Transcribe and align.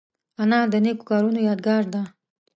انا 0.41 0.59
د 0.71 0.75
نیکو 0.85 1.03
کارونو 1.11 1.39
یادګار 1.47 1.83
ده 1.93 2.01